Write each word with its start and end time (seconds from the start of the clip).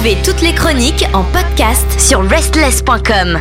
Retrouvez 0.00 0.22
toutes 0.24 0.40
les 0.40 0.54
chroniques 0.54 1.04
en 1.12 1.24
podcast 1.24 2.00
sur 2.00 2.22
restless.com. 2.22 3.36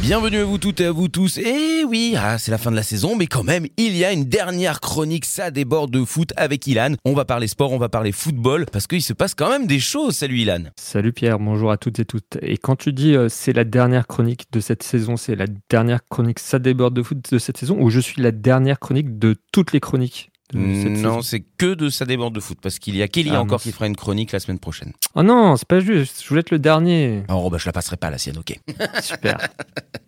Bienvenue 0.00 0.38
à 0.38 0.44
vous 0.44 0.58
toutes 0.58 0.80
et 0.80 0.86
à 0.86 0.92
vous 0.92 1.08
tous. 1.08 1.38
Et 1.38 1.82
oui, 1.84 2.14
ah, 2.16 2.38
c'est 2.38 2.52
la 2.52 2.58
fin 2.58 2.70
de 2.70 2.76
la 2.76 2.84
saison, 2.84 3.16
mais 3.16 3.26
quand 3.26 3.42
même, 3.42 3.66
il 3.76 3.96
y 3.96 4.04
a 4.04 4.12
une 4.12 4.26
dernière 4.26 4.78
chronique, 4.78 5.24
ça 5.24 5.50
déborde 5.50 5.90
de 5.90 6.04
foot 6.04 6.32
avec 6.36 6.68
Ilan. 6.68 6.94
On 7.04 7.14
va 7.14 7.24
parler 7.24 7.48
sport, 7.48 7.72
on 7.72 7.78
va 7.78 7.88
parler 7.88 8.12
football, 8.12 8.64
parce 8.70 8.86
qu'il 8.86 9.02
se 9.02 9.12
passe 9.12 9.34
quand 9.34 9.50
même 9.50 9.66
des 9.66 9.80
choses. 9.80 10.14
Salut 10.14 10.38
Ilan. 10.38 10.66
Salut 10.76 11.12
Pierre, 11.12 11.40
bonjour 11.40 11.72
à 11.72 11.78
toutes 11.78 11.98
et 11.98 12.04
toutes. 12.04 12.38
Et 12.42 12.56
quand 12.56 12.76
tu 12.76 12.92
dis 12.92 13.16
euh, 13.16 13.28
c'est 13.28 13.52
la 13.52 13.64
dernière 13.64 14.06
chronique 14.06 14.44
de 14.52 14.60
cette 14.60 14.84
saison, 14.84 15.16
c'est 15.16 15.34
la 15.34 15.46
dernière 15.68 16.06
chronique 16.08 16.38
ça 16.38 16.60
déborde 16.60 16.94
de 16.94 17.02
foot 17.02 17.28
de 17.28 17.38
cette 17.40 17.56
saison, 17.56 17.76
ou 17.80 17.90
je 17.90 17.98
suis 17.98 18.22
la 18.22 18.30
dernière 18.30 18.78
chronique 18.78 19.18
de 19.18 19.34
toutes 19.50 19.72
les 19.72 19.80
chroniques? 19.80 20.30
Non, 20.54 21.22
c'est 21.22 21.40
que 21.40 21.74
de 21.74 21.88
ça 21.88 22.04
déborde 22.04 22.34
de 22.34 22.40
foot 22.40 22.58
parce 22.60 22.78
qu'il 22.78 22.96
y 22.96 23.02
a 23.02 23.08
Kelly 23.08 23.30
ah, 23.32 23.40
encore 23.40 23.60
qui 23.60 23.72
fera 23.72 23.86
une 23.86 23.96
chronique 23.96 24.32
la 24.32 24.40
semaine 24.40 24.58
prochaine. 24.58 24.92
Oh 25.14 25.22
non, 25.22 25.56
c'est 25.56 25.68
pas 25.68 25.80
juste. 25.80 26.22
Je 26.22 26.28
voulais 26.28 26.40
être 26.40 26.50
le 26.50 26.58
dernier. 26.58 27.22
Oh 27.28 27.50
bah 27.50 27.58
je 27.58 27.66
la 27.66 27.72
passerai 27.72 27.96
pas 27.96 28.10
la 28.10 28.18
sienne, 28.18 28.38
ok. 28.38 28.58
Super. 29.02 29.38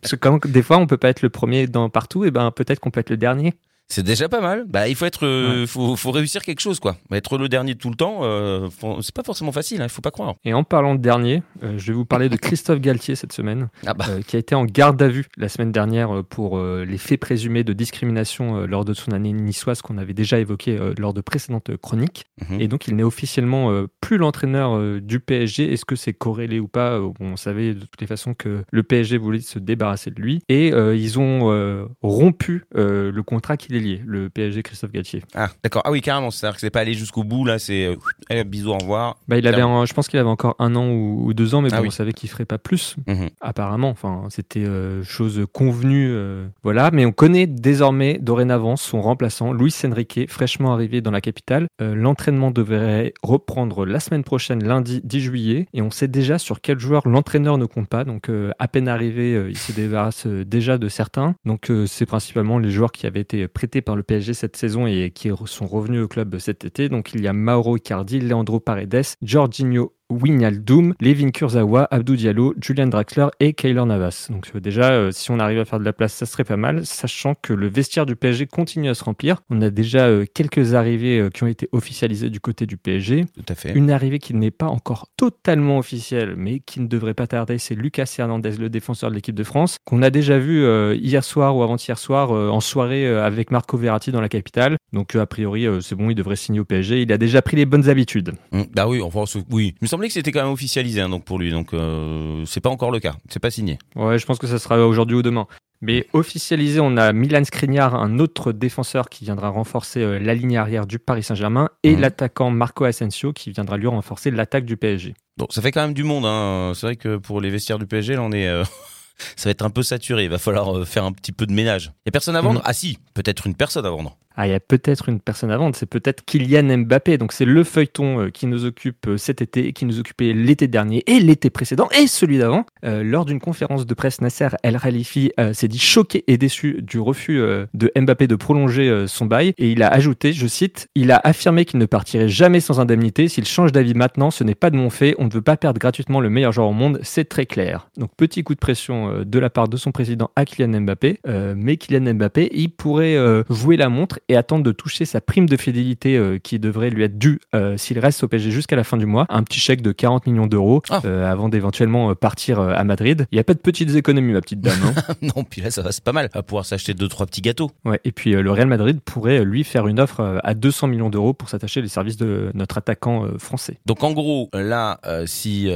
Parce 0.01 0.11
que 0.11 0.15
comme 0.15 0.39
des 0.45 0.63
fois 0.63 0.77
on 0.77 0.87
peut 0.87 0.97
pas 0.97 1.09
être 1.09 1.21
le 1.21 1.29
premier 1.29 1.67
dans 1.67 1.89
partout, 1.89 2.25
et 2.25 2.31
ben 2.31 2.51
peut-être 2.51 2.79
qu'on 2.79 2.91
peut 2.91 2.99
être 2.99 3.09
le 3.09 3.17
dernier. 3.17 3.53
C'est 3.93 4.01
déjà 4.01 4.27
pas 4.27 4.41
mal. 4.41 4.65
Bah, 4.67 4.87
il 4.87 4.95
faut 4.95 5.05
être, 5.05 5.23
euh, 5.23 5.67
faut, 5.67 5.95
faut, 5.95 6.09
réussir 6.09 6.41
quelque 6.41 6.61
chose, 6.61 6.79
quoi. 6.79 6.97
Être 7.11 7.37
le 7.37 7.47
dernier 7.47 7.75
tout 7.75 7.91
le 7.91 7.95
temps, 7.95 8.21
euh, 8.23 8.67
c'est 9.01 9.13
pas 9.13 9.21
forcément 9.21 9.51
facile. 9.51 9.83
Hein, 9.83 9.85
il 9.85 9.91
faut 9.91 10.01
pas 10.01 10.09
croire. 10.09 10.33
Et 10.43 10.55
en 10.55 10.63
parlant 10.63 10.95
de 10.95 10.99
dernier, 10.99 11.43
euh, 11.61 11.77
je 11.77 11.91
vais 11.91 11.93
vous 11.93 12.03
parler 12.03 12.27
de 12.27 12.35
Christophe 12.35 12.79
Galtier 12.79 13.13
cette 13.13 13.33
semaine, 13.33 13.69
ah 13.85 13.93
bah. 13.93 14.05
qui 14.25 14.35
a 14.35 14.39
été 14.39 14.55
en 14.55 14.65
garde 14.65 14.99
à 14.99 15.09
vue 15.09 15.27
la 15.37 15.47
semaine 15.47 15.71
dernière 15.71 16.23
pour 16.27 16.59
les 16.59 16.97
faits 16.97 17.19
présumés 17.19 17.63
de 17.63 17.71
discrimination 17.71 18.65
lors 18.65 18.83
de 18.83 18.95
son 18.95 19.11
année 19.11 19.31
niçoise 19.31 19.83
qu'on 19.83 19.99
avait 19.99 20.15
déjà 20.15 20.39
évoqué 20.39 20.79
lors 20.97 21.13
de 21.13 21.21
précédentes 21.21 21.77
chroniques. 21.77 22.25
Mhm. 22.49 22.61
Et 22.61 22.67
donc, 22.67 22.87
il 22.87 22.95
n'est 22.95 23.03
officiellement 23.03 23.85
plus 24.01 24.17
l'entraîneur 24.17 25.01
du 25.01 25.19
PSG. 25.19 25.71
Est-ce 25.71 25.85
que 25.85 25.95
c'est 25.95 26.13
corrélé 26.13 26.59
ou 26.59 26.67
pas? 26.67 26.99
On 27.19 27.35
savait 27.35 27.75
de 27.75 27.81
toutes 27.81 28.01
les 28.01 28.07
façons 28.07 28.33
que 28.33 28.63
le 28.71 28.83
PSG 28.83 29.19
voulait 29.19 29.41
se 29.41 29.59
débarrasser 29.59 30.09
de 30.09 30.19
lui, 30.19 30.41
et 30.49 30.69
ils 30.69 31.19
ont 31.19 31.87
rompu 32.01 32.65
le 32.73 33.21
contrat 33.21 33.55
qu'il 33.55 33.82
le 34.05 34.29
PSG 34.29 34.63
Christophe 34.63 34.91
Galtier. 34.91 35.23
Ah, 35.33 35.49
d'accord. 35.63 35.81
Ah 35.85 35.91
oui, 35.91 36.01
carrément. 36.01 36.31
C'est-à-dire 36.31 36.55
que 36.55 36.61
c'est 36.61 36.69
pas 36.69 36.81
allé 36.81 36.93
jusqu'au 36.93 37.23
bout, 37.23 37.45
là, 37.45 37.59
c'est 37.59 37.97
euh, 38.31 38.43
bisous, 38.43 38.71
au 38.71 38.77
revoir. 38.77 39.17
Bah, 39.27 39.37
il 39.37 39.47
avait 39.47 39.61
je 39.61 39.93
pense 39.93 40.07
qu'il 40.07 40.19
avait 40.19 40.29
encore 40.29 40.55
un 40.59 40.75
an 40.75 40.89
ou, 40.89 41.33
deux 41.33 41.55
ans, 41.55 41.61
mais 41.61 41.69
ah 41.71 41.81
bon, 41.81 41.87
on 41.87 41.91
savait 41.91 42.13
qu'il 42.13 42.29
ferait 42.29 42.45
pas 42.45 42.57
plus, 42.57 42.95
mhm. 43.07 43.29
apparemment. 43.41 43.89
Enfin, 43.89 44.23
c'était 44.29 44.65
euh, 44.65 45.03
chose 45.03 45.45
convenue. 45.51 46.09
Euh, 46.11 46.47
voilà, 46.63 46.91
mais 46.91 47.05
on 47.05 47.11
connaît 47.11 47.47
désormais, 47.47 48.17
dorénavant, 48.19 48.75
son 48.75 49.01
remplaçant, 49.01 49.53
Luis 49.53 49.73
Enrique, 49.85 50.29
fraîchement 50.29 50.73
arrivé 50.73 51.01
dans 51.01 51.11
la 51.11 51.21
capitale. 51.21 51.67
L'entraînement 51.79 52.51
devrait 52.51 53.13
reprendre 53.23 53.85
la 53.85 53.99
semaine 53.99 54.23
prochaine, 54.23 54.63
lundi 54.63 55.01
10 55.03 55.19
juillet, 55.19 55.67
et 55.73 55.81
on 55.81 55.91
sait 55.91 56.07
déjà 56.07 56.37
sur 56.37 56.61
quel 56.61 56.79
joueur 56.79 57.07
l'entraîneur 57.07 57.57
ne 57.57 57.65
compte 57.65 57.87
pas. 57.87 58.03
Donc, 58.03 58.29
à 58.59 58.67
peine 58.67 58.87
arrivé, 58.87 59.47
il 59.49 59.57
se 59.57 59.71
débarrasse 59.71 60.27
déjà 60.27 60.77
de 60.77 60.87
certains. 60.87 61.35
Donc, 61.45 61.71
c'est 61.87 62.05
principalement 62.05 62.59
les 62.59 62.71
joueurs 62.71 62.91
qui 62.91 63.05
avaient 63.05 63.21
été 63.21 63.47
par 63.81 63.95
le 63.95 64.03
PSG 64.03 64.33
cette 64.33 64.55
saison 64.55 64.87
et 64.87 65.11
qui 65.11 65.29
sont 65.45 65.67
revenus 65.67 66.03
au 66.03 66.07
club 66.07 66.37
cet 66.39 66.65
été. 66.65 66.89
Donc 66.89 67.13
il 67.13 67.21
y 67.21 67.27
a 67.27 67.33
Mauro 67.33 67.77
Icardi, 67.77 68.19
Leandro 68.19 68.59
Paredes, 68.59 69.03
Jorginho 69.21 69.93
Wijnaldum, 70.13 70.93
Levin 71.01 71.31
Kurzawa, 71.31 71.87
Abdou 71.91 72.15
Diallo, 72.15 72.53
Julian 72.59 72.87
Draxler 72.87 73.27
et 73.39 73.53
Kaylor 73.53 73.85
Navas. 73.85 74.27
Donc 74.29 74.49
euh, 74.55 74.59
déjà, 74.59 74.91
euh, 74.91 75.11
si 75.11 75.31
on 75.31 75.39
arrive 75.39 75.59
à 75.59 75.65
faire 75.65 75.79
de 75.79 75.85
la 75.85 75.93
place, 75.93 76.13
ça 76.13 76.25
serait 76.25 76.43
pas 76.43 76.57
mal, 76.57 76.85
sachant 76.85 77.35
que 77.35 77.53
le 77.53 77.67
vestiaire 77.67 78.05
du 78.05 78.15
PSG 78.15 78.47
continue 78.47 78.89
à 78.89 78.93
se 78.93 79.03
remplir. 79.03 79.41
On 79.49 79.61
a 79.61 79.69
déjà 79.69 80.07
euh, 80.07 80.25
quelques 80.33 80.73
arrivées 80.73 81.29
qui 81.33 81.43
ont 81.43 81.47
été 81.47 81.67
officialisées 81.71 82.29
du 82.29 82.39
côté 82.39 82.65
du 82.65 82.77
PSG. 82.77 83.25
Tout 83.35 83.45
à 83.49 83.55
fait. 83.55 83.73
Une 83.73 83.91
arrivée 83.91 84.19
qui 84.19 84.33
n'est 84.33 84.51
pas 84.51 84.67
encore 84.67 85.07
totalement 85.17 85.77
officielle, 85.77 86.35
mais 86.37 86.59
qui 86.59 86.79
ne 86.79 86.87
devrait 86.87 87.13
pas 87.13 87.27
tarder, 87.27 87.57
c'est 87.57 87.75
Lucas 87.75 88.13
Hernandez, 88.17 88.51
le 88.51 88.69
défenseur 88.69 89.09
de 89.09 89.15
l'équipe 89.15 89.35
de 89.35 89.43
France, 89.43 89.77
qu'on 89.85 90.01
a 90.01 90.09
déjà 90.09 90.37
vu 90.37 90.63
hier 90.95 91.23
soir 91.23 91.55
ou 91.55 91.63
avant-hier 91.63 91.97
soir 91.97 92.31
en 92.31 92.59
soirée 92.59 93.07
avec 93.07 93.51
Marco 93.51 93.77
Verratti 93.77 94.11
dans 94.11 94.21
la 94.21 94.29
capitale. 94.29 94.77
Donc 94.91 95.15
a 95.15 95.25
priori, 95.25 95.67
c'est 95.81 95.95
bon, 95.95 96.09
il 96.09 96.15
devrait 96.15 96.35
signer 96.35 96.59
au 96.59 96.65
PSG. 96.65 97.01
Il 97.01 97.11
a 97.11 97.17
déjà 97.17 97.41
pris 97.41 97.57
les 97.57 97.65
bonnes 97.65 97.89
habitudes. 97.89 98.33
Mmh, 98.51 98.61
bah 98.73 98.87
oui, 98.87 99.01
enfin, 99.01 99.23
oui. 99.51 99.75
Il 99.81 99.85
me 99.85 99.87
semblait 100.03 100.09
que 100.09 100.13
c'était 100.13 100.31
quand 100.31 100.43
même 100.43 100.51
officialisé 100.51 101.01
hein, 101.01 101.09
donc 101.09 101.23
pour 101.23 101.39
lui, 101.39 101.51
donc 101.51 101.73
euh, 101.73 102.43
c'est 102.45 102.59
pas 102.59 102.69
encore 102.69 102.91
le 102.91 102.99
cas, 102.99 103.15
c'est 103.29 103.39
pas 103.39 103.51
signé. 103.51 103.79
Ouais, 103.95 104.19
je 104.19 104.25
pense 104.25 104.37
que 104.37 104.47
ça 104.47 104.59
sera 104.59 104.85
aujourd'hui 104.85 105.15
ou 105.15 105.21
demain. 105.21 105.47
Mais 105.81 106.07
officialisé, 106.13 106.79
on 106.79 106.95
a 106.97 107.11
Milan 107.11 107.43
Skriniar, 107.43 107.95
un 107.95 108.19
autre 108.19 108.53
défenseur 108.53 109.09
qui 109.09 109.25
viendra 109.25 109.49
renforcer 109.49 110.01
euh, 110.01 110.19
la 110.19 110.33
ligne 110.33 110.57
arrière 110.57 110.87
du 110.87 110.99
Paris 110.99 111.23
Saint-Germain, 111.23 111.69
et 111.83 111.95
mmh. 111.95 111.99
l'attaquant 111.99 112.49
Marco 112.51 112.85
Asensio 112.85 113.33
qui 113.33 113.51
viendra 113.51 113.77
lui 113.77 113.87
renforcer 113.87 114.31
l'attaque 114.31 114.65
du 114.65 114.77
PSG. 114.77 115.13
Bon, 115.37 115.47
ça 115.49 115.61
fait 115.61 115.71
quand 115.71 115.81
même 115.81 115.93
du 115.93 116.03
monde. 116.03 116.25
Hein. 116.25 116.73
C'est 116.75 116.85
vrai 116.85 116.95
que 116.95 117.17
pour 117.17 117.41
les 117.41 117.49
vestiaires 117.49 117.79
du 117.79 117.85
PSG, 117.85 118.15
là, 118.15 118.21
on 118.21 118.31
est. 118.31 118.47
Euh, 118.47 118.63
ça 119.35 119.49
va 119.49 119.51
être 119.51 119.63
un 119.63 119.69
peu 119.69 119.83
saturé. 119.83 120.23
Il 120.23 120.29
va 120.29 120.37
falloir 120.37 120.85
faire 120.87 121.03
un 121.05 121.11
petit 121.11 121.31
peu 121.31 121.45
de 121.45 121.53
ménage. 121.53 121.91
Il 122.05 122.09
a 122.09 122.11
personne 122.11 122.35
à 122.35 122.41
vendre? 122.41 122.59
Mmh. 122.59 122.65
Ah 122.65 122.73
si, 122.73 122.97
peut-être 123.13 123.47
une 123.47 123.55
personne 123.55 123.85
à 123.85 123.89
vendre 123.89 124.17
ah, 124.35 124.47
il 124.47 124.51
y 124.51 124.55
a 124.55 124.59
peut-être 124.59 125.09
une 125.09 125.19
personne 125.19 125.51
à 125.51 125.57
vendre, 125.57 125.75
c'est 125.75 125.85
peut-être 125.85 126.25
Kylian 126.25 126.77
Mbappé. 126.79 127.17
Donc 127.17 127.33
c'est 127.33 127.45
le 127.45 127.63
feuilleton 127.63 128.19
euh, 128.19 128.29
qui 128.29 128.47
nous 128.47 128.65
occupe 128.65 129.07
euh, 129.07 129.17
cet 129.17 129.41
été, 129.41 129.73
qui 129.73 129.85
nous 129.85 129.99
occupait 129.99 130.33
l'été 130.33 130.67
dernier 130.67 131.03
et 131.05 131.19
l'été 131.19 131.49
précédent 131.49 131.87
et 131.97 132.07
celui 132.07 132.39
d'avant. 132.39 132.65
Euh, 132.83 133.03
lors 133.03 133.25
d'une 133.25 133.39
conférence 133.39 133.85
de 133.85 133.93
presse, 133.93 134.21
Nasser 134.21 134.49
El 134.63 134.79
Khalifi 134.79 135.31
s'est 135.53 135.67
dit 135.67 135.79
choqué 135.79 136.23
et 136.27 136.37
déçu 136.37 136.81
du 136.81 136.99
refus 136.99 137.39
de 137.73 137.91
Mbappé 137.95 138.27
de 138.27 138.35
prolonger 138.35 139.05
son 139.07 139.25
bail 139.25 139.53
et 139.57 139.71
il 139.71 139.83
a 139.83 139.87
ajouté, 139.87 140.33
je 140.33 140.47
cite, 140.47 140.89
il 140.95 141.11
a 141.11 141.19
affirmé 141.23 141.65
qu'il 141.65 141.79
ne 141.79 141.85
partirait 141.85 142.29
jamais 142.29 142.59
sans 142.59 142.79
indemnité. 142.79 143.27
S'il 143.27 143.45
change 143.45 143.71
d'avis 143.71 143.93
maintenant, 143.93 144.31
ce 144.31 144.43
n'est 144.43 144.55
pas 144.55 144.69
de 144.69 144.75
mon 144.75 144.89
fait. 144.89 145.15
On 145.17 145.25
ne 145.25 145.29
veut 145.29 145.41
pas 145.41 145.57
perdre 145.57 145.79
gratuitement 145.79 146.19
le 146.19 146.29
meilleur 146.29 146.51
joueur 146.51 146.69
au 146.69 146.73
monde, 146.73 146.99
c'est 147.03 147.25
très 147.25 147.45
clair. 147.45 147.89
Donc 147.97 148.11
petit 148.15 148.43
coup 148.43 148.53
de 148.53 148.59
pression 148.59 149.23
de 149.23 149.39
la 149.39 149.49
part 149.49 149.67
de 149.67 149.77
son 149.77 149.91
président 149.91 150.31
à 150.35 150.45
Kylian 150.45 150.81
Mbappé, 150.81 151.19
mais 151.55 151.77
Kylian 151.77 152.13
Mbappé, 152.13 152.49
il 152.53 152.69
pourrait 152.69 153.02
jouer 153.49 153.77
la 153.77 153.89
montre 153.89 154.19
et 154.29 154.35
attendre 154.35 154.63
de 154.63 154.71
toucher 154.71 155.05
sa 155.05 155.21
prime 155.21 155.47
de 155.47 155.57
fidélité 155.57 156.17
euh, 156.17 156.37
qui 156.39 156.59
devrait 156.59 156.89
lui 156.89 157.03
être 157.03 157.17
due 157.17 157.39
euh, 157.55 157.77
s'il 157.77 157.99
reste 157.99 158.23
au 158.23 158.27
PSG 158.27 158.51
jusqu'à 158.51 158.75
la 158.75 158.83
fin 158.83 158.97
du 158.97 159.05
mois. 159.05 159.25
Un 159.29 159.43
petit 159.43 159.59
chèque 159.59 159.81
de 159.81 159.91
40 159.91 160.27
millions 160.27 160.47
d'euros 160.47 160.81
ah. 160.89 161.01
euh, 161.05 161.29
avant 161.29 161.49
d'éventuellement 161.49 162.13
partir 162.15 162.59
à 162.59 162.83
Madrid. 162.83 163.27
Il 163.31 163.35
n'y 163.35 163.39
a 163.39 163.43
pas 163.43 163.53
de 163.53 163.59
petites 163.59 163.95
économies, 163.95 164.33
ma 164.33 164.41
petite 164.41 164.61
dame. 164.61 164.79
Hein. 164.85 165.13
non, 165.35 165.43
puis 165.43 165.61
là, 165.61 165.71
ça 165.71 165.81
va, 165.81 165.91
c'est 165.91 166.03
pas 166.03 166.11
mal. 166.11 166.29
À 166.33 166.43
pouvoir 166.43 166.65
s'acheter 166.65 166.93
deux, 166.93 167.07
trois 167.07 167.25
petits 167.25 167.41
gâteaux. 167.41 167.71
Ouais, 167.85 167.99
et 168.03 168.11
puis 168.11 168.31
le 168.31 168.51
Real 168.51 168.67
Madrid 168.67 168.99
pourrait 169.01 169.43
lui 169.43 169.63
faire 169.63 169.87
une 169.87 169.99
offre 169.99 170.39
à 170.43 170.53
200 170.53 170.87
millions 170.87 171.09
d'euros 171.09 171.33
pour 171.33 171.49
s'attacher 171.49 171.81
les 171.81 171.87
services 171.87 172.17
de 172.17 172.51
notre 172.53 172.77
attaquant 172.77 173.27
français. 173.37 173.77
Donc 173.85 174.03
en 174.03 174.11
gros, 174.11 174.49
là, 174.53 174.99
si 175.25 175.69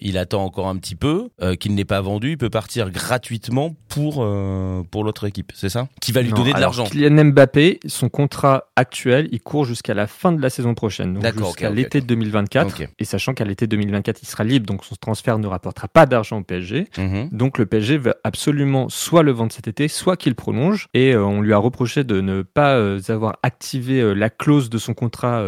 il 0.00 0.18
attend 0.18 0.44
encore 0.44 0.68
un 0.68 0.76
petit 0.76 0.94
peu, 0.94 1.28
qu'il 1.60 1.74
n'est 1.74 1.84
pas 1.84 2.00
vendu, 2.00 2.32
il 2.32 2.38
peut 2.38 2.50
partir 2.50 2.90
gratuitement 2.90 3.74
pour, 3.88 4.26
pour 4.90 5.04
l'autre 5.04 5.24
équipe, 5.24 5.52
c'est 5.54 5.68
ça? 5.68 5.88
Qui 6.00 6.12
va 6.12 6.22
lui 6.22 6.32
donner 6.32 6.52
de 6.52 6.60
l'argent. 6.68 6.84
Kylian 6.84 7.24
Mbappé, 7.26 7.80
son 7.86 8.08
contrat 8.08 8.68
actuel, 8.76 9.28
il 9.32 9.40
court 9.40 9.64
jusqu'à 9.64 9.94
la 9.94 10.06
fin 10.06 10.32
de 10.32 10.40
la 10.40 10.50
saison 10.50 10.74
prochaine, 10.74 11.14
donc 11.14 11.38
jusqu'à 11.38 11.70
l'été 11.70 12.00
2024. 12.00 12.82
Et 12.98 13.04
sachant 13.04 13.34
qu'à 13.34 13.44
l'été 13.44 13.66
2024, 13.66 14.22
il 14.22 14.26
sera 14.26 14.44
libre, 14.44 14.66
donc 14.66 14.84
son 14.84 14.94
transfert 14.96 15.38
ne 15.38 15.46
rapportera 15.46 15.88
pas 15.88 16.06
d'argent 16.06 16.38
au 16.38 16.42
PSG. 16.42 16.88
Mhm. 16.96 17.28
Donc 17.32 17.58
le 17.58 17.66
PSG 17.66 17.98
veut 17.98 18.14
absolument 18.24 18.88
soit 18.88 19.22
le 19.22 19.32
vendre 19.32 19.52
cet 19.52 19.68
été, 19.68 19.88
soit 19.88 20.16
qu'il 20.16 20.34
prolonge. 20.34 20.88
Et 20.94 21.14
euh, 21.14 21.24
on 21.24 21.40
lui 21.40 21.52
a 21.52 21.58
reproché 21.58 22.04
de 22.04 22.20
ne 22.20 22.42
pas 22.42 22.76
euh, 22.76 23.00
avoir 23.08 23.38
activé 23.42 24.00
euh, 24.00 24.12
la 24.12 24.30
clause 24.30 24.70
de 24.70 24.78
son 24.78 24.94
contrat 24.94 25.44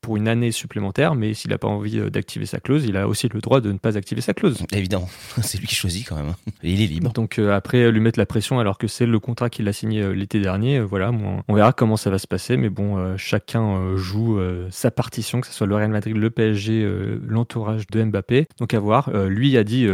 pour 0.00 0.16
une 0.16 0.28
année 0.28 0.52
supplémentaire. 0.52 1.14
Mais 1.14 1.34
s'il 1.34 1.50
n'a 1.50 1.58
pas 1.58 1.68
envie 1.68 1.98
d'activer 2.10 2.46
sa 2.46 2.60
clause, 2.60 2.84
il 2.84 2.96
a 2.96 3.08
aussi 3.08 3.28
le 3.32 3.40
droit 3.40 3.60
de 3.60 3.72
ne 3.72 3.78
pas 3.78 3.96
activer 3.96 4.20
sa 4.20 4.34
clause. 4.34 4.58
Évidemment, 4.72 5.08
c'est 5.42 5.58
lui 5.58 5.66
qui 5.66 5.74
choisit 5.74 6.06
quand 6.08 6.16
même. 6.16 6.30
Hein. 6.30 6.50
Et 6.62 6.72
il 6.72 6.82
est 6.82 6.86
libre. 6.86 7.12
Donc 7.12 7.38
après, 7.38 7.90
lui 7.90 8.00
mettre 8.00 8.18
la 8.18 8.26
pression 8.26 8.58
alors 8.58 8.78
que 8.78 8.86
c'est 8.86 9.06
le 9.06 9.18
contrat 9.18 9.50
qu'il 9.50 9.68
a 9.68 9.72
signé 9.72 10.14
l'été 10.14 10.40
dernier, 10.40 10.63
voilà, 10.80 11.12
on 11.48 11.54
verra 11.54 11.72
comment 11.72 11.96
ça 11.96 12.10
va 12.10 12.18
se 12.18 12.26
passer, 12.26 12.56
mais 12.56 12.68
bon, 12.68 12.96
euh, 12.96 13.16
chacun 13.16 13.76
euh, 13.76 13.96
joue 13.96 14.38
euh, 14.38 14.68
sa 14.70 14.90
partition, 14.90 15.40
que 15.40 15.46
ce 15.46 15.52
soit 15.52 15.66
le 15.66 15.74
Real 15.74 15.90
Madrid, 15.90 16.16
le 16.16 16.30
PSG, 16.30 16.86
l'entourage 17.22 17.86
de 17.86 18.02
Mbappé. 18.02 18.46
Donc 18.58 18.74
à 18.74 18.80
voir. 18.80 19.10
lui 19.26 19.56
a 19.56 19.64
dit 19.64 19.86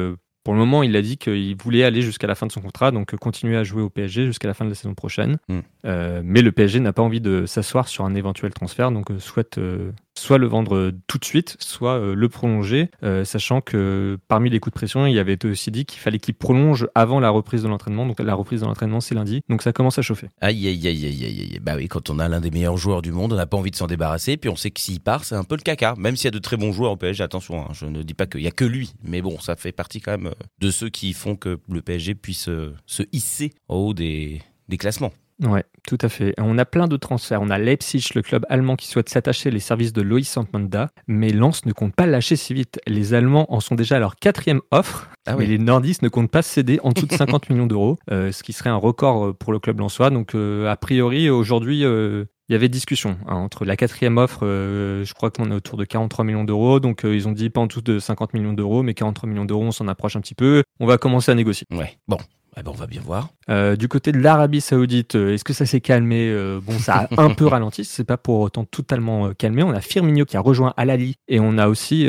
pour 0.44 0.54
le 0.54 0.60
moment, 0.60 0.82
il 0.82 0.96
a 0.96 1.02
dit 1.02 1.18
qu'il 1.18 1.56
voulait 1.56 1.84
aller 1.84 2.02
jusqu'à 2.02 2.26
la 2.26 2.34
fin 2.34 2.46
de 2.46 2.52
son 2.52 2.60
contrat, 2.60 2.90
donc 2.90 3.14
continuer 3.16 3.56
à 3.56 3.64
jouer 3.64 3.82
au 3.82 3.90
PSG 3.90 4.26
jusqu'à 4.26 4.48
la 4.48 4.54
fin 4.54 4.64
de 4.64 4.70
la 4.70 4.74
saison 4.74 4.94
prochaine. 4.94 5.38
Hmm. 5.48 5.60
mais 5.84 6.42
le 6.42 6.52
PSG 6.52 6.80
n'a 6.80 6.92
pas 6.92 7.02
envie 7.02 7.20
de 7.20 7.46
s'asseoir 7.46 7.88
sur 7.88 8.04
un 8.04 8.14
éventuel 8.14 8.52
transfert, 8.52 8.90
donc 8.90 9.08
souhaite 9.18 9.60
soit 10.18 10.38
le 10.38 10.46
vendre 10.46 10.92
tout 11.06 11.18
de 11.18 11.24
suite, 11.24 11.56
soit 11.60 11.98
euh, 11.98 12.14
le 12.14 12.28
prolonger, 12.28 12.90
euh, 13.02 13.24
sachant 13.24 13.60
que 13.60 14.18
parmi 14.28 14.50
les 14.50 14.60
coups 14.60 14.74
de 14.74 14.78
pression, 14.78 15.06
il 15.06 15.14
y 15.14 15.18
avait 15.18 15.44
aussi 15.46 15.70
dit 15.70 15.84
qu'il 15.84 16.00
fallait 16.00 16.18
qu'il 16.18 16.34
prolonge 16.34 16.88
avant 16.94 17.20
la 17.20 17.30
reprise 17.30 17.62
de 17.62 17.68
l'entraînement. 17.68 18.06
Donc 18.06 18.20
la 18.20 18.34
reprise 18.34 18.60
de 18.60 18.66
l'entraînement, 18.66 19.00
c'est 19.00 19.14
lundi. 19.14 19.42
Donc 19.48 19.62
ça 19.62 19.72
commence 19.72 19.98
à 19.98 20.02
chauffer. 20.02 20.28
Aïe, 20.40 20.66
aïe, 20.66 20.86
aïe, 20.86 21.06
aïe, 21.06 21.24
aïe. 21.24 21.60
Bah 21.62 21.74
oui, 21.76 21.88
quand 21.88 22.10
on 22.10 22.18
a 22.18 22.28
l'un 22.28 22.40
des 22.40 22.50
meilleurs 22.50 22.76
joueurs 22.76 23.02
du 23.02 23.12
monde, 23.12 23.32
on 23.32 23.36
n'a 23.36 23.46
pas 23.46 23.56
envie 23.56 23.70
de 23.70 23.76
s'en 23.76 23.86
débarrasser. 23.86 24.36
Puis 24.36 24.50
on 24.50 24.56
sait 24.56 24.70
que 24.70 24.80
s'il 24.80 25.00
part, 25.00 25.24
c'est 25.24 25.36
un 25.36 25.44
peu 25.44 25.56
le 25.56 25.62
caca. 25.62 25.94
Même 25.96 26.16
s'il 26.16 26.26
y 26.26 26.28
a 26.28 26.32
de 26.32 26.38
très 26.38 26.56
bons 26.56 26.72
joueurs 26.72 26.92
au 26.92 26.96
PSG, 26.96 27.22
attention, 27.22 27.62
hein, 27.62 27.68
je 27.72 27.86
ne 27.86 28.02
dis 28.02 28.14
pas 28.14 28.26
qu'il 28.26 28.42
y 28.42 28.48
a 28.48 28.52
que 28.52 28.64
lui. 28.64 28.92
Mais 29.02 29.22
bon, 29.22 29.38
ça 29.38 29.56
fait 29.56 29.72
partie 29.72 30.00
quand 30.00 30.12
même 30.12 30.26
euh, 30.26 30.44
de 30.60 30.70
ceux 30.70 30.88
qui 30.88 31.12
font 31.12 31.36
que 31.36 31.58
le 31.68 31.82
PSG 31.82 32.14
puisse 32.14 32.48
se 32.86 33.02
hisser 33.12 33.52
au 33.68 33.88
haut 33.88 33.94
des 33.94 34.42
classements. 34.78 35.12
Ouais, 35.42 35.64
tout 35.86 35.98
à 36.00 36.08
fait. 36.08 36.34
On 36.38 36.58
a 36.58 36.64
plein 36.64 36.86
de 36.86 36.96
transferts. 36.96 37.40
On 37.40 37.50
a 37.50 37.58
Leipzig, 37.58 38.10
le 38.14 38.22
club 38.22 38.44
allemand 38.48 38.76
qui 38.76 38.86
souhaite 38.86 39.08
s'attacher 39.08 39.50
les 39.50 39.60
services 39.60 39.92
de 39.92 40.02
Loïs 40.02 40.28
Sampmanda, 40.28 40.90
mais 41.06 41.30
Lens 41.30 41.64
ne 41.64 41.72
compte 41.72 41.94
pas 41.94 42.06
lâcher 42.06 42.36
si 42.36 42.52
vite. 42.52 42.78
Les 42.86 43.14
Allemands 43.14 43.52
en 43.52 43.60
sont 43.60 43.74
déjà 43.74 43.96
à 43.96 43.98
leur 43.98 44.16
quatrième 44.16 44.60
offre, 44.70 45.08
ah 45.26 45.36
mais 45.36 45.46
les 45.46 45.58
nordistes 45.58 46.02
ne 46.02 46.08
comptent 46.08 46.30
pas 46.30 46.42
céder 46.42 46.78
en 46.82 46.90
dessous 46.90 47.06
de 47.06 47.12
50 47.16 47.48
millions 47.50 47.66
d'euros, 47.66 47.98
euh, 48.10 48.32
ce 48.32 48.42
qui 48.42 48.52
serait 48.52 48.70
un 48.70 48.76
record 48.76 49.26
euh, 49.28 49.32
pour 49.32 49.52
le 49.52 49.58
club 49.58 49.80
lensois. 49.80 50.10
Donc, 50.10 50.34
a 50.34 50.76
priori, 50.76 51.30
aujourd'hui, 51.30 51.84
il 52.50 52.52
y 52.54 52.56
avait 52.56 52.68
discussion 52.68 53.16
hein, 53.28 53.36
entre 53.36 53.64
la 53.64 53.76
quatrième 53.76 54.18
offre, 54.18 54.40
euh, 54.42 55.04
je 55.04 55.14
crois 55.14 55.30
qu'on 55.30 55.52
est 55.52 55.54
autour 55.54 55.78
de 55.78 55.84
43 55.84 56.24
millions 56.24 56.42
d'euros, 56.42 56.80
donc 56.80 57.04
euh, 57.04 57.14
ils 57.14 57.28
ont 57.28 57.32
dit 57.32 57.48
pas 57.48 57.60
en 57.60 57.68
dessous 57.68 57.80
de 57.80 58.00
50 58.00 58.34
millions 58.34 58.52
d'euros, 58.52 58.82
mais 58.82 58.92
43 58.92 59.28
millions 59.28 59.44
d'euros, 59.44 59.62
on 59.62 59.70
s'en 59.70 59.86
approche 59.86 60.16
un 60.16 60.20
petit 60.20 60.34
peu. 60.34 60.64
On 60.80 60.86
va 60.86 60.98
commencer 60.98 61.30
à 61.30 61.36
négocier. 61.36 61.68
Ouais, 61.70 61.96
bon, 62.08 62.18
eh 62.56 62.62
ben, 62.62 62.70
on 62.72 62.74
va 62.74 62.86
bien 62.86 63.00
voir. 63.00 63.28
Euh, 63.48 63.76
du 63.76 63.88
côté 63.88 64.12
de 64.12 64.18
l'Arabie 64.18 64.60
Saoudite, 64.60 65.14
euh, 65.14 65.34
est-ce 65.34 65.44
que 65.44 65.52
ça 65.52 65.66
s'est 65.66 65.80
calmé 65.80 66.28
euh, 66.30 66.60
Bon, 66.60 66.78
ça 66.78 67.08
a 67.16 67.22
un 67.22 67.30
peu 67.30 67.46
ralenti, 67.46 67.84
c'est 67.84 68.04
pas 68.04 68.16
pour 68.16 68.40
autant 68.40 68.64
totalement 68.64 69.32
calmé. 69.34 69.62
On 69.62 69.70
a 69.70 69.80
Firmino 69.80 70.24
qui 70.24 70.36
a 70.36 70.40
rejoint 70.40 70.74
Al-Ali 70.76 71.16
et 71.28 71.40
on 71.40 71.58
a 71.58 71.68
aussi 71.68 72.08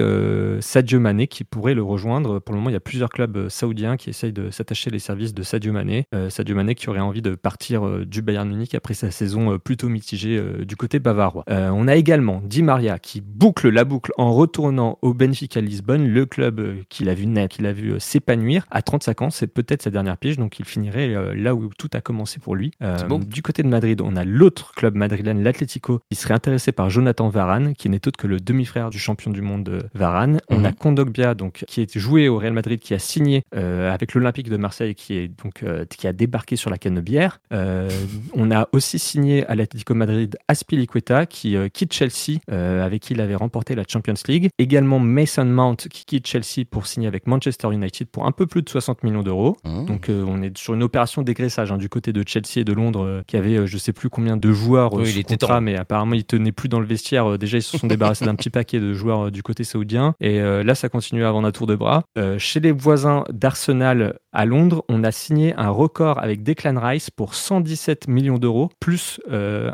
Sadio 0.59 0.99
Mané 0.99 1.27
qui 1.27 1.43
pourrait 1.43 1.73
le 1.73 1.83
rejoindre. 1.83 2.39
Pour 2.39 2.53
le 2.53 2.59
moment, 2.59 2.69
il 2.69 2.73
y 2.73 2.77
a 2.77 2.81
plusieurs 2.81 3.09
clubs 3.09 3.49
saoudiens 3.49 3.97
qui 3.97 4.09
essayent 4.09 4.33
de 4.33 4.49
s'attacher 4.51 4.89
les 4.89 4.99
services 4.99 5.33
de 5.33 5.43
Sadio 5.43 5.71
Mané. 5.73 6.05
Sadio 6.29 6.55
Mané 6.55 6.75
qui 6.75 6.89
aurait 6.89 6.99
envie 6.99 7.21
de 7.21 7.35
partir 7.35 8.05
du 8.05 8.21
Bayern 8.21 8.47
Munich 8.47 8.75
après 8.75 8.94
sa 8.94 9.11
saison 9.11 9.57
plutôt 9.57 9.89
mitigée 9.89 10.41
du 10.65 10.75
côté 10.75 10.99
bavarois. 10.99 11.44
on 11.47 11.87
a 11.87 11.95
également 11.95 12.41
Di 12.44 12.63
Maria 12.63 12.99
qui 12.99 13.21
boucle 13.21 13.69
la 13.69 13.83
boucle 13.83 14.11
en 14.17 14.33
retournant 14.33 14.97
au 15.01 15.13
Benfica 15.13 15.61
Lisbonne, 15.61 16.07
le 16.07 16.25
club 16.25 16.75
qu'il 16.89 17.09
a 17.09 17.13
vu 17.13 17.27
naître, 17.27 17.55
qu'il 17.55 17.65
a 17.65 17.73
vu 17.73 17.99
s'épanouir. 17.99 18.65
À 18.71 18.81
35 18.81 19.21
ans, 19.21 19.29
c'est 19.29 19.47
peut-être 19.47 19.81
sa 19.81 19.89
dernière 19.89 20.17
pige 20.17 20.31
donc 20.38 20.60
il 20.60 20.66
finirait 20.66 21.13
euh, 21.13 21.33
là 21.36 21.56
où 21.56 21.69
tout 21.78 21.89
a 21.94 22.01
commencé 22.01 22.39
pour 22.39 22.56
lui. 22.56 22.72
Euh, 22.81 22.98
du 23.19 23.42
côté 23.42 23.63
de 23.63 23.68
Madrid, 23.68 24.01
on 24.01 24.16
a 24.16 24.24
l'autre 24.24 24.74
club 24.75 24.95
madrilène, 24.95 25.44
l'Atlético, 25.44 26.00
qui 26.10 26.16
serait 26.18 26.33
intéressé 26.33 26.72
par 26.72 26.89
Jonathan 26.89 27.30
Varane, 27.30 27.74
qui 27.75 27.89
n'est 27.89 28.07
autre 28.07 28.18
que 28.18 28.28
le 28.28 28.39
demi-frère 28.39 28.89
du 28.89 29.00
champion 29.00 29.31
du 29.31 29.42
monde 29.42 29.69
euh, 29.69 29.81
Varane. 29.94 30.39
On 30.50 30.60
mhm. 30.60 30.66
a 30.66 30.72
Kondogbia, 30.72 31.33
donc 31.33 31.63
qui 31.68 31.81
est 31.81 31.98
joué 31.98 32.30
au 32.30 32.38
Real 32.38 32.54
Madrid, 32.54 32.80
qui 32.80 32.94
a 32.94 33.00
signé 33.00 33.44
avec 33.51 34.13
l'Olympique 34.13 34.50
de 34.50 34.57
Marseille, 34.57 34.95
qui 34.95 35.16
est 35.16 35.28
donc 35.28 35.63
qui 35.89 36.07
a 36.07 36.13
débarqué 36.13 36.56
sur 36.56 36.69
la 36.69 36.78
Canebière. 36.78 37.39
on 37.51 38.51
a 38.51 38.68
aussi 38.72 39.00
signé 39.00 39.45
à 39.48 39.56
l'Atlético 39.56 39.94
Madrid 39.94 40.38
Aspilicueta, 40.48 41.25
qui 41.25 41.56
quitte 41.74 41.94
Chelsea, 41.94 42.39
avec 42.48 43.01
qui 43.01 43.13
il 43.13 43.22
avait 43.22 43.36
remporté 43.36 43.75
la 43.75 43.83
Champions 43.88 44.13
League. 44.28 44.50
Également 44.57 45.00
Mason 45.00 45.45
Mount, 45.45 45.75
qui 45.89 46.06
quitte 46.06 46.28
Chelsea 46.28 46.66
pour 46.69 46.88
signer 46.88 47.07
avec 47.07 47.28
Manchester 47.28 47.72
United 47.72 48.07
pour 48.07 48.25
un 48.25 48.31
peu 48.31 48.48
plus 48.48 48.62
de 48.62 48.69
60 48.69 49.04
millions 49.04 49.24
d'euros. 49.24 49.57
Mhm. 49.66 49.86
Donc 49.86 50.10
on 50.25 50.41
est 50.41 50.57
sur 50.57 50.73
une 50.73 50.83
opération 50.83 51.21
dégraissage 51.21 51.71
hein, 51.71 51.77
du 51.77 51.89
côté 51.89 52.13
de 52.13 52.23
Chelsea 52.25 52.57
et 52.57 52.63
de 52.63 52.73
Londres, 52.73 53.06
euh, 53.06 53.21
qui 53.27 53.38
avait 53.38 53.57
euh, 53.57 53.65
je 53.65 53.77
sais 53.77 53.94
plus 53.94 54.09
combien 54.09 54.38
de 54.38 54.51
joueurs 54.51 54.94
oui, 54.94 55.03
euh, 55.03 55.06
sous 55.06 55.23
contrat, 55.23 55.62
mais 55.62 55.75
apparemment 55.75 56.15
ils 56.15 56.25
tenaient 56.25 56.51
plus 56.51 56.69
dans 56.69 56.79
le 56.79 56.85
vestiaire. 56.85 57.38
déjà, 57.38 57.57
ils 57.57 57.63
se 57.63 57.77
sont 57.77 57.88
débarrassés 57.88 58.25
d'un 58.25 58.35
petit 58.35 58.50
paquet 58.50 58.79
de 58.79 58.94
joueurs 58.94 59.31
du 59.31 59.44
côté 59.44 59.63
saoudien. 59.63 60.15
Et 60.19 60.39
là, 60.39 60.75
ça 60.75 60.89
continue 60.89 61.23
à 61.23 61.31
vendre 61.31 61.47
à 61.47 61.51
tour 61.51 61.68
de 61.68 61.75
bras. 61.75 62.03
chez 62.38 62.59
les 62.59 62.71
voisins 62.71 63.23
d'Arsenal 63.31 64.19
à 64.31 64.45
Londres, 64.45 64.83
on 64.89 65.03
a 65.03 65.12
signé 65.12 65.53
un 65.56 65.69
record 65.69 66.19
avec 66.19 66.44
Declan 66.44 66.79
Rice 66.79 67.09
pour 67.09 67.35
117 67.35 68.07
millions 68.07 68.38
d'euros, 68.38 68.69
plus 68.79 69.19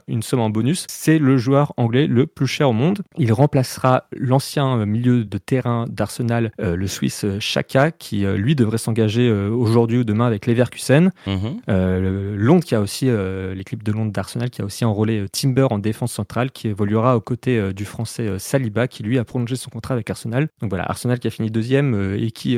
une 0.08 0.22
somme 0.22 0.40
en 0.40 0.50
bonus. 0.50 0.86
C'est 0.90 1.20
le 1.20 1.38
joueur 1.38 1.74
anglais 1.78 2.08
le 2.08 2.28
plus 2.28 2.48
cher 2.48 2.70
au 2.70 2.74
monde. 2.74 3.02
Il 3.18 3.34
remplacera 3.34 4.06
l'ancien 4.16 4.86
milieu 4.86 5.24
de 5.24 5.38
terrain 5.38 5.86
d'Arsenal, 5.90 6.52
le 6.60 6.88
Suisse 6.88 7.26
Chaka, 7.40 7.92
qui 7.92 8.26
lui 8.26 8.56
devrait 8.56 8.78
s'engager 8.78 9.32
aujourd'hui 9.32 10.00
ou 10.00 10.04
demain 10.04 10.26
avec 10.26 10.37
Leverkusen. 10.46 11.12
Mhm. 11.26 11.62
Euh, 11.70 12.36
Londres 12.38 12.64
qui 12.64 12.76
a 12.76 12.82
aussi 12.82 13.10
euh, 13.10 13.54
l'équipe 13.54 13.84
de 13.84 13.92
Londres 13.92 14.12
d'Arsenal 14.12 14.50
qui 14.50 14.62
a 14.62 14.66
aussi 14.66 14.86
enrôlé 14.86 15.22
euh, 15.22 15.28
Timber 15.28 15.68
en 15.70 15.80
défense 15.80 16.14
centrale 16.14 16.52
qui 16.52 16.68
évoluera 16.68 17.18
aux 17.18 17.22
côtés 17.22 17.74
du 17.74 17.86
français 17.86 18.40
Saliba 18.40 18.88
qui 18.88 19.04
lui 19.04 19.18
a 19.18 19.26
prolongé 19.26 19.56
son 19.56 19.70
contrat 19.70 19.94
avec 19.94 20.10
Arsenal. 20.10 20.48
Donc 20.62 20.70
voilà, 20.70 20.84
Arsenal 20.90 21.20
qui 21.20 21.28
a 21.28 21.32
fini 21.32 21.50
deuxième 21.52 22.16
et 22.18 22.32
qui 22.32 22.58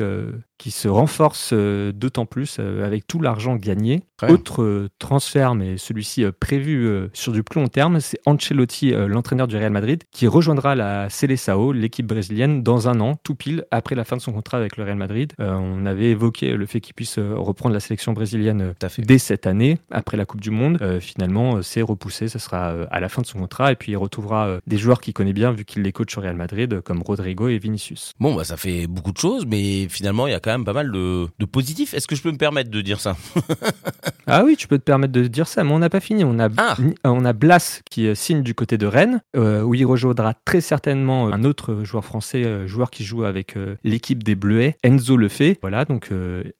qui 0.59 0.71
se 0.71 0.87
renforce 0.87 1.51
euh, 1.53 1.91
d'autant 1.91 2.27
plus 2.27 2.57
euh, 2.59 2.85
avec 2.85 3.07
tout 3.07 3.21
l'argent 3.21 3.55
gagné. 3.55 4.03
Autre 4.27 4.63
euh, 4.63 4.89
transfert, 4.99 5.55
mais 5.55 5.77
celui-ci 5.77 6.25
prévu 6.41 7.07
sur 7.13 7.31
du 7.31 7.41
plus 7.41 7.61
long 7.61 7.69
terme, 7.69 8.01
c'est 8.01 8.19
Ancelotti, 8.25 8.91
l'entraîneur 8.91 9.47
du 9.47 9.55
Real 9.55 9.71
Madrid, 9.71 10.03
qui 10.11 10.27
rejoindra 10.27 10.75
la 10.75 11.09
Seleção, 11.09 11.71
l'équipe 11.71 12.05
brésilienne, 12.05 12.61
dans 12.61 12.89
un 12.89 12.99
an, 12.99 13.15
tout 13.23 13.35
pile 13.35 13.63
après 13.71 13.95
la 13.95 14.03
fin 14.03 14.17
de 14.17 14.21
son 14.21 14.33
contrat 14.33 14.57
avec 14.57 14.75
le 14.75 14.83
Real 14.83 14.97
Madrid. 14.97 15.31
on 15.39 15.85
avait 15.85 16.09
évoqué 16.09 16.51
le 16.51 16.65
fait 16.65 16.81
qu'il 16.81 16.93
puisse 16.93 17.17
reprendre 17.17 17.73
la 17.73 17.79
sélection 17.79 18.11
brésilienne 18.11 18.73
dès 18.97 19.19
cette 19.19 19.47
année, 19.47 19.77
après 19.89 20.17
la 20.17 20.25
Coupe 20.25 20.41
du 20.41 20.51
Monde. 20.51 20.99
finalement, 20.99 21.61
c'est 21.61 21.81
repoussé, 21.81 22.27
ce 22.27 22.39
sera 22.39 22.71
à 22.91 22.99
la 22.99 23.07
fin 23.07 23.21
de 23.21 23.27
son 23.27 23.39
contrat, 23.39 23.71
et 23.71 23.75
puis 23.77 23.93
il 23.93 23.97
retrouvera 23.97 24.57
des 24.67 24.77
joueurs 24.77 24.99
qu'il 24.99 25.13
connaît 25.13 25.33
bien, 25.33 25.53
vu 25.53 25.63
qu'il 25.63 25.83
les 25.83 25.93
coach 25.93 26.17
au 26.17 26.21
Real 26.21 26.35
Madrid, 26.35 26.81
comme 26.81 27.01
Rodrigo 27.01 27.47
et 27.47 27.57
Vinicius. 27.57 28.11
Bon, 28.19 28.35
bah 28.35 28.43
ça 28.43 28.57
fait 28.57 28.85
beaucoup 28.87 29.13
de 29.13 29.17
choses, 29.17 29.45
mais 29.45 29.87
finalement, 29.87 30.27
il 30.27 30.31
y 30.31 30.35
a 30.35 30.41
quand 30.41 30.48
même 30.51 30.65
pas 30.65 30.73
mal 30.73 30.91
de, 30.91 31.27
de 31.37 31.45
positifs. 31.45 31.93
Est-ce 31.93 32.07
que 32.07 32.15
je 32.15 32.21
peux 32.21 32.31
me 32.31 32.37
permettre 32.37 32.69
de 32.69 32.81
dire 32.81 32.99
ça 32.99 33.15
Ah 34.31 34.43
oui, 34.45 34.55
tu 34.55 34.67
peux 34.67 34.77
te 34.77 34.83
permettre 34.83 35.11
de 35.11 35.25
dire 35.25 35.47
ça, 35.47 35.63
mais 35.63 35.71
on 35.71 35.79
n'a 35.79 35.89
pas 35.89 35.99
fini. 35.99 36.23
On 36.23 36.37
a, 36.39 36.49
ah. 36.57 36.77
on 37.03 37.25
a 37.25 37.33
Blas 37.33 37.81
qui 37.89 38.07
euh, 38.07 38.13
signe 38.13 38.43
du 38.43 38.53
côté 38.53 38.77
de 38.77 38.85
Rennes, 38.85 39.21
euh, 39.35 39.63
où 39.63 39.73
il 39.73 39.85
rejoindra 39.85 40.35
très 40.45 40.61
certainement 40.61 41.33
un 41.33 41.43
autre 41.43 41.83
joueur 41.83 42.05
français, 42.05 42.43
euh, 42.45 42.67
joueur 42.67 42.91
qui 42.91 43.03
joue 43.03 43.23
avec 43.23 43.55
l'équipe 43.83 44.23
des 44.23 44.35
Bleuets, 44.35 44.77
Enzo 44.83 45.17
Lefebvre. 45.17 45.57
Voilà, 45.61 45.85
donc 45.85 46.11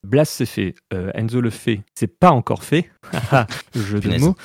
Blas 0.04 0.26
c'est 0.26 0.46
fait, 0.46 0.74
Enzo 1.14 1.42
Lefebvre 1.42 1.84
c'est 1.94 2.08
pas 2.20 2.32
encore 2.32 2.64
fait. 2.64 2.90
Jeu 3.76 4.00
de 4.00 4.18
mots. 4.18 4.36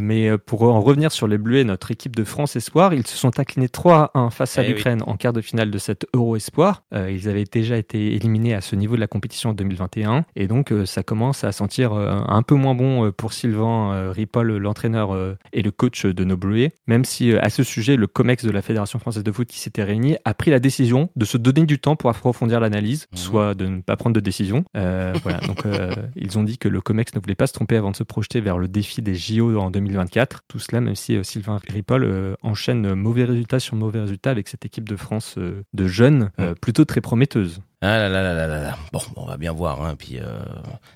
mais 0.00 0.36
pour 0.38 0.62
en 0.62 0.80
revenir 0.80 1.12
sur 1.12 1.26
les 1.28 1.38
Bleuets, 1.38 1.64
notre 1.64 1.90
équipe 1.90 2.16
de 2.16 2.24
France 2.24 2.56
Espoir, 2.56 2.94
ils 2.94 3.06
se 3.06 3.16
sont 3.16 3.38
inclinés 3.38 3.68
3 3.68 4.12
1 4.14 4.30
face 4.30 4.58
à 4.58 4.64
eh 4.64 4.68
l'Ukraine 4.68 5.02
en 5.06 5.16
quart 5.16 5.32
de 5.32 5.40
finale 5.40 5.70
de 5.70 5.78
cette 5.78 6.06
Euro 6.14 6.36
Espoir. 6.36 6.84
ils 6.92 7.28
avaient 7.28 7.44
déjà 7.44 7.76
été 7.76 8.14
éliminés 8.14 8.54
à 8.54 8.57
ce 8.60 8.76
niveau 8.76 8.96
de 8.96 9.00
la 9.00 9.06
compétition 9.06 9.50
en 9.50 9.54
2021. 9.54 10.24
Et 10.36 10.46
donc, 10.46 10.72
euh, 10.72 10.86
ça 10.86 11.02
commence 11.02 11.44
à 11.44 11.52
sentir 11.52 11.92
euh, 11.92 12.20
un 12.26 12.42
peu 12.42 12.54
moins 12.54 12.74
bon 12.74 13.06
euh, 13.06 13.12
pour 13.12 13.32
Sylvain 13.32 14.10
Ripoll, 14.10 14.56
l'entraîneur 14.56 15.16
et 15.52 15.62
le 15.62 15.70
coach 15.70 16.06
de 16.06 16.24
nos 16.24 16.38
même 16.86 17.04
si 17.04 17.34
à 17.34 17.50
ce 17.50 17.62
sujet, 17.62 17.96
le 17.96 18.06
COMEX 18.06 18.44
de 18.44 18.50
la 18.50 18.62
Fédération 18.62 18.98
française 18.98 19.24
de 19.24 19.32
foot 19.32 19.48
qui 19.48 19.58
s'était 19.58 19.82
réuni 19.82 20.16
a 20.24 20.34
pris 20.34 20.50
la 20.50 20.60
décision 20.60 21.10
de 21.16 21.24
se 21.24 21.36
donner 21.36 21.66
du 21.66 21.78
temps 21.78 21.96
pour 21.96 22.10
approfondir 22.10 22.60
l'analyse, 22.60 23.06
mmh. 23.12 23.16
soit 23.16 23.54
de 23.54 23.66
ne 23.66 23.80
pas 23.80 23.96
prendre 23.96 24.14
de 24.14 24.20
décision. 24.20 24.64
voilà, 24.74 25.40
donc 25.46 25.64
ils 26.16 26.38
ont 26.38 26.44
dit 26.44 26.56
que 26.56 26.68
le 26.68 26.80
COMEX 26.80 27.14
ne 27.14 27.20
voulait 27.20 27.34
pas 27.34 27.48
se 27.48 27.52
tromper 27.52 27.76
avant 27.76 27.90
de 27.90 27.96
se 27.96 28.04
projeter 28.04 28.40
vers 28.40 28.56
le 28.56 28.68
défi 28.68 29.02
des 29.02 29.14
JO 29.14 29.58
en 29.58 29.70
2024. 29.70 30.44
Tout 30.48 30.58
cela, 30.60 30.80
même 30.80 30.94
si 30.94 31.22
Sylvain 31.24 31.60
Ripoll 31.68 32.36
enchaîne 32.42 32.94
mauvais 32.94 33.24
résultats 33.24 33.60
sur 33.60 33.76
mauvais 33.76 34.00
résultats 34.00 34.30
avec 34.30 34.48
cette 34.48 34.64
équipe 34.64 34.88
de 34.88 34.96
France 34.96 35.36
de 35.38 35.86
jeunes 35.86 36.30
plutôt 36.60 36.84
très 36.84 37.00
prometteuse. 37.00 37.60
Ah 37.80 37.96
là 37.96 38.08
là 38.08 38.22
là 38.22 38.34
là 38.34 38.46
là. 38.48 38.78
Bon, 38.92 39.00
on 39.14 39.24
va 39.24 39.36
bien 39.36 39.52
voir. 39.52 39.80
Hein. 39.82 39.94
Puis 39.96 40.18
euh, 40.18 40.40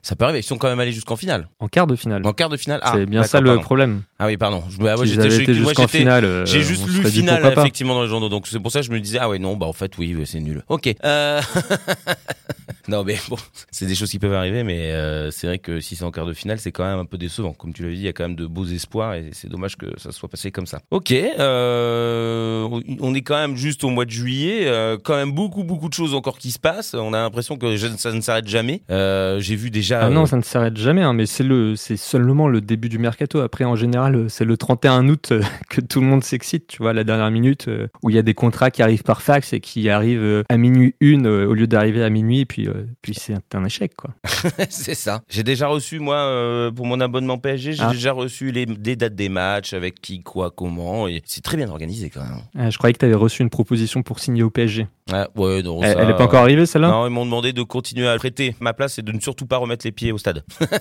ça 0.03 0.17
peut 0.17 0.25
arriver. 0.25 0.41
Ils 0.41 0.45
sont 0.45 0.59
quand 0.59 0.69
même 0.69 0.81
allés 0.81 0.91
jusqu'en 0.93 1.15
finale. 1.15 1.49
En 1.61 1.69
quart 1.69 1.87
de 1.87 1.95
finale. 1.95 2.27
En 2.27 2.33
quart 2.33 2.49
de 2.49 2.57
finale. 2.57 2.81
Ah, 2.83 2.95
c'est 2.97 3.07
bien 3.07 3.23
ça 3.23 3.41
le 3.41 3.59
problème. 3.61 4.03
Ah 4.19 4.27
oui, 4.27 4.37
pardon. 4.37 4.65
Je, 4.69 4.85
ah, 4.85 4.97
j'étais 5.05 5.55
jusqu'en 5.55 5.87
finale. 5.87 6.25
Euh, 6.25 6.45
j'ai 6.45 6.63
juste 6.63 6.87
lu 6.89 7.05
finale 7.05 7.45
effectivement 7.57 7.95
dans 7.95 8.03
les 8.03 8.09
journaux. 8.09 8.29
Donc 8.29 8.49
c'est 8.49 8.59
pour 8.59 8.73
ça 8.73 8.81
que 8.81 8.87
je 8.87 8.91
me 8.91 8.99
disais 8.99 9.19
ah 9.21 9.29
ouais 9.29 9.39
non 9.39 9.57
bah 9.57 9.67
en 9.67 9.73
fait 9.73 9.97
oui 9.97 10.17
c'est 10.25 10.41
nul. 10.41 10.65
Ok. 10.69 10.93
Euh... 11.05 11.41
non 12.89 13.05
mais 13.05 13.17
bon 13.29 13.37
c'est 13.71 13.87
des 13.87 13.95
choses 13.95 14.11
qui 14.11 14.19
peuvent 14.19 14.33
arriver 14.33 14.65
mais 14.65 14.93
euh, 14.93 15.31
c'est 15.31 15.47
vrai 15.47 15.59
que 15.59 15.81
si 15.81 15.97
c'est 15.97 16.05
en 16.05 16.11
quart 16.11 16.27
de 16.27 16.35
finale 16.35 16.59
c'est 16.59 16.73
quand 16.73 16.85
même 16.85 16.99
un 16.99 17.05
peu 17.05 17.19
décevant. 17.19 17.53
Comme 17.53 17.73
tu 17.73 17.83
l'avais 17.83 17.95
dit 17.95 18.01
il 18.01 18.05
y 18.05 18.09
a 18.09 18.13
quand 18.13 18.25
même 18.25 18.37
de 18.37 18.47
beaux 18.47 18.67
espoirs 18.67 19.15
et 19.15 19.31
c'est 19.33 19.49
dommage 19.49 19.77
que 19.77 19.87
ça 19.99 20.13
soit 20.13 20.29
passé 20.29 20.51
comme 20.51 20.67
ça. 20.67 20.81
Ok. 20.91 21.13
Euh, 21.13 22.69
on 23.01 23.15
est 23.15 23.23
quand 23.23 23.37
même 23.37 23.57
juste 23.57 23.85
au 23.85 23.91
mois 23.91 24.05
de 24.05 24.11
juillet. 24.11 24.71
quand 25.05 25.17
même 25.17 25.33
beaucoup 25.33 25.65
beaucoup 25.65 25.89
de 25.89 25.95
choses 25.95 26.15
encore 26.15 26.39
qui 26.39 26.51
se 26.51 26.59
passent. 26.59 26.95
On 26.95 27.13
a 27.13 27.19
l'impression 27.19 27.57
que 27.57 27.77
ça 27.77 28.13
ne 28.13 28.21
s'arrête 28.21 28.49
jamais. 28.49 28.83
Euh, 28.91 29.41
j'ai 29.41 29.57
vu 29.57 29.71
déjà. 29.71 30.01
Ah 30.03 30.11
non, 30.11 30.23
euh, 30.23 30.27
ça 30.27 30.37
ne 30.37 30.43
s'arrête 30.43 30.77
jamais, 30.77 31.03
hein, 31.03 31.13
mais 31.13 31.27
c'est 31.27 31.45
le, 31.45 31.77
c'est 31.77 31.97
seulement 31.97 32.49
le 32.49 32.61
début 32.61 32.89
du 32.89 32.99
mercato. 32.99 33.41
Après, 33.41 33.65
en 33.65 33.77
général, 33.77 34.27
c'est 34.29 34.45
le 34.45 34.57
31 34.57 35.09
août 35.09 35.31
euh, 35.33 35.43
que 35.69 35.81
tout 35.81 36.01
le 36.01 36.07
monde 36.07 36.25
s'excite, 36.25 36.67
tu 36.67 36.79
vois, 36.79 36.93
la 36.93 37.05
dernière 37.05 37.31
minute, 37.31 37.69
où 38.03 38.11
il 38.11 38.17
y 38.17 38.19
a 38.19 38.23
des 38.23 38.35
contrats 38.35 38.71
qui 38.71 38.83
arrivent 38.83 39.03
par 39.03 39.23
fax 39.23 39.53
et 39.53 39.61
qui 39.61 39.89
arrivent 39.89 40.45
à 40.49 40.57
minuit 40.57 40.95
une 41.01 41.27
au 41.27 41.55
lieu 41.55 41.67
d'arriver 41.67 42.03
à 42.03 42.11
minuit, 42.11 42.41
et 42.41 42.47
puis, 42.47 42.69
puis 43.01 43.15
c'est 43.15 43.37
un 43.55 43.65
échec, 43.65 43.95
quoi. 43.95 44.11
c'est 44.71 44.95
ça. 44.95 45.23
J'ai 45.29 45.43
déjà 45.43 45.67
reçu, 45.67 45.99
moi, 45.99 46.71
pour 46.75 46.87
mon 46.87 47.01
abonnement 47.01 47.39
PSG, 47.39 47.73
j'ai 47.75 47.83
ah. 47.83 47.93
déjà 47.93 48.13
reçu 48.13 48.53
les, 48.53 48.67
des 48.67 48.97
dates 48.97 49.15
des 49.15 49.29
matchs, 49.29 49.73
avec 49.73 50.01
qui, 50.01 50.23
quoi, 50.23 50.51
comment, 50.51 51.09
et 51.09 51.23
c'est 51.25 51.43
très 51.43 51.57
bien 51.57 51.69
organisé 51.69 52.11
quand 52.11 52.23
même. 52.23 52.41
Ah, 52.57 52.71
je 52.71 52.79
croyais 52.79 52.93
que 52.93 52.99
tu 52.99 53.05
avais 53.05 53.15
reçu 53.15 53.43
une 53.43 53.51
proposition 53.51 54.03
pour 54.03 54.19
signer 54.19 54.43
au 54.43 54.51
PSG. 54.51 54.87
Ah, 55.11 55.29
ouais, 55.37 55.63
non, 55.63 55.83
elle, 55.83 56.07
n'est 56.07 56.15
pas 56.15 56.25
encore 56.25 56.43
arrivée, 56.43 56.67
celle-là? 56.67 56.89
Non, 56.89 57.07
ils 57.07 57.11
m'ont 57.11 57.25
demandé 57.25 57.53
de 57.53 57.63
continuer 57.63 58.09
à 58.09 58.17
prêter 58.17 58.55
ma 58.61 58.73
place 58.73 58.99
et 58.99 59.03
de 59.03 59.13
ne 59.13 59.21
surtout 59.21 59.47
pas 59.47 59.57
remettre 59.57 59.87
les 59.87 59.93
pieds 59.93 60.13
au 60.13 60.19
stade. 60.19 60.45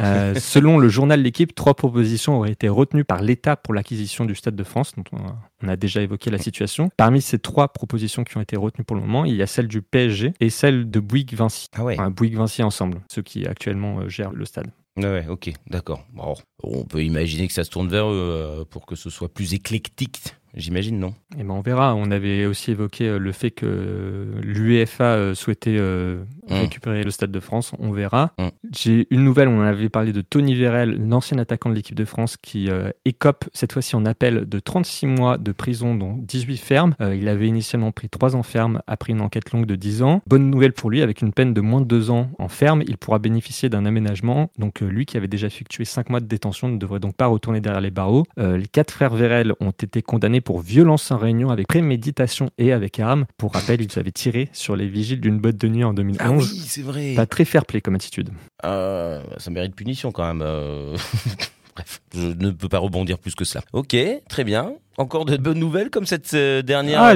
Euh, 0.00 0.34
selon 0.34 0.78
le 0.78 0.88
journal 0.88 1.22
L'équipe, 1.22 1.54
trois 1.54 1.74
propositions 1.74 2.38
auraient 2.38 2.50
été 2.50 2.68
retenues 2.68 3.04
par 3.04 3.22
l'État 3.22 3.56
pour 3.56 3.72
l'acquisition 3.72 4.24
du 4.24 4.34
Stade 4.34 4.56
de 4.56 4.64
France, 4.64 4.92
dont 4.96 5.04
on 5.12 5.18
a, 5.18 5.36
déjà 5.76 6.02
évoqué 6.02 6.30
la 6.30 6.38
situation. 6.38 6.90
Parmi 6.96 7.20
ces 7.20 7.38
trois 7.38 7.68
propositions 7.68 8.24
qui 8.24 8.36
ont 8.36 8.40
été 8.40 8.56
retenues 8.56 8.84
pour 8.84 8.96
le 8.96 9.02
moment, 9.02 9.24
il 9.24 9.34
y 9.34 9.42
a 9.42 9.46
celle 9.46 9.68
du 9.68 9.82
PSG 9.82 10.34
et 10.40 10.50
celle 10.50 10.90
de 10.90 11.00
Bouygues 11.00 11.34
Vinci. 11.34 11.68
Ah 11.74 11.84
ouais. 11.84 11.96
Bouygues 12.10 12.36
Vinci 12.36 12.62
ensemble, 12.62 13.00
ceux 13.10 13.22
qui 13.22 13.46
actuellement 13.46 14.00
euh, 14.00 14.08
gèrent 14.08 14.32
le 14.32 14.44
stade. 14.44 14.70
Ouais, 14.96 15.26
ok, 15.28 15.52
d'accord. 15.68 16.06
Bon, 16.14 16.34
on 16.62 16.84
peut 16.84 17.04
imaginer 17.04 17.46
que 17.48 17.52
ça 17.52 17.64
se 17.64 17.70
tourne 17.70 17.88
vers 17.88 18.06
eux 18.06 18.66
pour 18.70 18.86
que 18.86 18.96
ce 18.96 19.10
soit 19.10 19.28
plus 19.28 19.52
éclectique 19.52 20.34
j'imagine, 20.54 20.98
non 20.98 21.08
Et 21.08 21.40
eh 21.40 21.44
ben 21.44 21.50
on 21.50 21.60
verra. 21.60 21.94
On 21.94 22.10
avait 22.10 22.46
aussi 22.46 22.70
évoqué 22.70 23.08
euh, 23.08 23.18
le 23.18 23.32
fait 23.32 23.50
que 23.50 24.26
l'UEFA 24.42 25.04
euh, 25.04 25.34
souhaitait 25.34 25.76
euh, 25.78 26.24
mmh. 26.48 26.54
récupérer 26.54 27.04
le 27.04 27.10
Stade 27.10 27.30
de 27.30 27.40
France. 27.40 27.72
On 27.78 27.92
verra. 27.92 28.32
Mmh. 28.38 28.46
J'ai 28.72 29.06
une 29.10 29.24
nouvelle. 29.24 29.48
On 29.48 29.60
avait 29.60 29.88
parlé 29.88 30.12
de 30.12 30.20
Tony 30.20 30.54
Vérel, 30.54 30.96
l'ancien 31.08 31.38
attaquant 31.38 31.70
de 31.70 31.74
l'équipe 31.74 31.94
de 31.94 32.04
France, 32.04 32.36
qui 32.36 32.68
écope 33.04 33.44
cette 33.52 33.72
fois-ci 33.72 33.96
en 33.96 34.04
appel 34.04 34.48
de 34.48 34.58
36 34.58 35.06
mois 35.06 35.38
de 35.38 35.52
prison, 35.52 35.94
dont 35.94 36.14
18 36.18 36.56
fermes. 36.56 36.94
il 37.00 37.28
avait 37.28 37.46
initialement 37.46 37.92
pris 37.92 38.08
3 38.08 38.36
ans 38.36 38.42
ferme 38.42 38.82
après 38.86 39.12
une 39.12 39.20
enquête 39.20 39.52
longue 39.52 39.66
de 39.66 39.76
10 39.76 40.02
ans. 40.02 40.22
Bonne 40.26 40.50
nouvelle 40.50 40.72
pour 40.72 40.90
lui, 40.90 41.02
avec 41.02 41.22
une 41.22 41.32
peine 41.32 41.54
de 41.54 41.60
moins 41.60 41.80
de 41.80 41.86
2 41.86 42.10
ans 42.10 42.30
en 42.38 42.48
ferme, 42.48 42.82
il 42.86 42.96
pourra 42.96 43.18
bénéficier 43.18 43.68
d'un 43.68 43.86
aménagement. 43.86 44.50
Donc 44.58 44.80
lui 44.80 45.06
qui 45.06 45.16
avait 45.16 45.28
déjà 45.28 45.46
effectué 45.46 45.84
5 45.84 46.10
mois 46.10 46.20
de 46.20 46.26
détention 46.26 46.68
ne 46.68 46.78
devrait 46.78 47.00
donc 47.00 47.14
pas 47.14 47.26
retourner 47.26 47.60
derrière 47.60 47.80
les 47.80 47.90
barreaux. 47.90 48.24
les 48.36 48.66
quatre 48.66 48.90
frères 48.90 49.14
Vérel 49.14 49.52
ont 49.60 49.70
été 49.70 50.02
condamnés 50.02 50.40
pour 50.46 50.60
violence 50.60 51.10
en 51.10 51.18
réunion 51.18 51.50
avec 51.50 51.66
préméditation 51.66 52.50
et 52.56 52.72
avec 52.72 53.00
arme. 53.00 53.26
Pour 53.36 53.52
rappel, 53.52 53.82
ils 53.82 53.98
avaient 53.98 54.12
tiré 54.12 54.48
sur 54.52 54.76
les 54.76 54.86
vigiles 54.86 55.20
d'une 55.20 55.40
boîte 55.40 55.56
de 55.56 55.66
nuit 55.66 55.82
en 55.82 55.92
2011. 55.92 56.20
Ah 56.20 56.30
oui, 56.30 56.62
c'est 56.64 56.82
vrai. 56.82 57.14
Pas 57.16 57.26
très 57.26 57.44
fair-play 57.44 57.80
comme 57.80 57.96
attitude. 57.96 58.30
Euh, 58.64 59.20
ça 59.38 59.50
mérite 59.50 59.74
punition 59.74 60.12
quand 60.12 60.24
même. 60.24 60.42
Euh. 60.42 60.96
Bref, 61.74 62.00
je 62.14 62.28
ne 62.28 62.52
peux 62.52 62.68
pas 62.68 62.78
rebondir 62.78 63.18
plus 63.18 63.34
que 63.34 63.44
cela. 63.44 63.64
Ok, 63.72 63.96
très 64.28 64.44
bien. 64.44 64.74
Encore 64.98 65.24
de 65.24 65.36
bonnes 65.36 65.58
nouvelles 65.58 65.90
comme 65.90 66.06
cette 66.06 66.32
euh, 66.34 66.62
dernière 66.62 67.02
ah, 67.02 67.14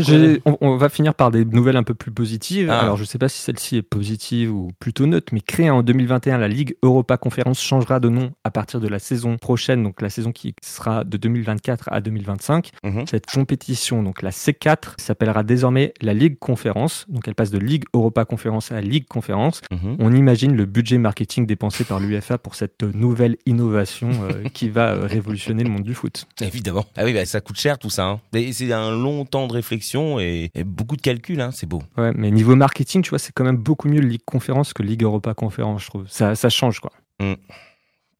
on, 0.61 0.77
va 0.77 0.89
finir 0.89 1.15
par 1.15 1.31
des 1.31 1.45
nouvelles 1.45 1.77
un 1.77 1.83
peu 1.83 1.95
plus 1.95 2.11
positives. 2.11 2.69
Ah. 2.71 2.81
Alors, 2.81 2.97
je 2.97 3.03
ne 3.03 3.07
sais 3.07 3.19
pas 3.19 3.29
si 3.29 3.41
celle-ci 3.41 3.77
est 3.77 3.83
positive 3.83 4.53
ou 4.55 4.71
plutôt 4.79 5.07
neutre, 5.07 5.33
mais 5.33 5.41
créée 5.41 5.71
en 5.71 5.83
2021, 5.83 6.39
la 6.39 6.49
Ligue 6.49 6.77
Europa 6.83 7.17
Conférence 7.17 7.61
changera 7.61 8.01
de 8.01 8.09
nom 8.09 8.33
à 8.45 8.51
partir 8.51 8.81
de 8.81 8.89
la 8.89 8.99
saison 8.99 9.39
prochaine, 9.39 9.83
donc 9.83 10.03
la 10.03 10.11
saison 10.11 10.33
qui 10.33 10.55
sera 10.63 11.05
de 11.05 11.17
2024 11.17 11.89
à 11.91 12.01
2025. 12.01 12.71
Mhm. 12.85 13.07
Cette 13.07 13.27
compétition, 13.27 14.03
donc 14.03 14.23
la 14.23 14.31
C4, 14.31 14.95
s'appellera 14.99 15.43
désormais 15.43 15.95
la 16.03 16.15
Ligue 16.15 16.39
Conférence. 16.39 17.07
Donc, 17.09 17.29
elle 17.29 17.35
passe 17.35 17.51
de 17.51 17.59
Ligue 17.59 17.85
Europa 17.95 18.25
Conférence 18.25 18.73
à 18.73 18.81
Ligue 18.81 19.07
Conférence. 19.07 19.63
Mhm. 19.71 19.97
On 19.99 20.13
imagine 20.15 20.55
le 20.55 20.67
budget 20.67 20.99
marketing 20.99 21.47
dépensé 21.47 21.85
par 21.85 22.01
l'UFA 22.01 22.39
pour 22.39 22.55
cette 22.55 22.83
nouvelle 22.83 23.37
innovation 23.47 24.11
euh, 24.11 24.49
qui 24.53 24.69
va 24.69 24.91
euh, 24.91 25.07
révolutionner 25.07 25.65
le 25.65 25.71
monde 25.71 25.83
du 25.83 25.95
foot. 25.95 26.27
Évidemment. 26.41 26.85
Ah 26.97 27.05
oui, 27.05 27.13
bah, 27.13 27.25
ça 27.25 27.41
coûte 27.41 27.59
cher 27.59 27.70
tout 27.79 27.91
ça. 27.91 28.07
Hein. 28.07 28.21
C'est 28.33 28.73
un 28.73 28.91
long 28.91 29.25
temps 29.25 29.47
de 29.47 29.53
réflexion 29.53 30.19
et, 30.21 30.51
beaucoup 30.65 30.97
de 30.97 31.03
calculs, 31.03 31.41
hein, 31.41 31.51
c'est 31.53 31.67
beau. 31.67 31.83
Ouais, 31.97 32.13
mais 32.15 32.31
niveau 32.31 32.57
marketing, 32.57 33.03
tu 33.03 33.11
vois, 33.11 33.19
c'est 33.19 33.33
quand 33.33 33.45
même 33.45 33.57
beaucoup 33.57 33.89
mieux 33.89 34.01
Ligue 34.01 34.25
Conférence 34.25 34.73
que 34.73 34.83
Ligue 34.83 35.03
Europa 35.03 35.35
Conférence, 35.35 35.83
je 35.85 35.87
trouve. 35.89 36.05
Ça, 36.09 36.35
ça 36.35 36.49
change, 36.49 36.81
quoi. 36.81 36.93
Mmh. 37.21 37.35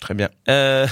Très 0.01 0.15
bien. 0.15 0.31
Euh. 0.49 0.87